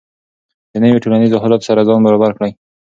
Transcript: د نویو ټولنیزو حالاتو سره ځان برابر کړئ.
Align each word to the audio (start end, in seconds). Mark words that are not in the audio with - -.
د 0.71 0.73
نویو 0.83 1.01
ټولنیزو 1.03 1.41
حالاتو 1.43 1.67
سره 1.69 1.85
ځان 1.87 1.99
برابر 2.05 2.31
کړئ. 2.37 2.51